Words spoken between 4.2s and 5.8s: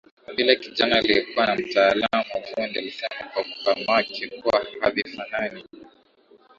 kuwa havifanani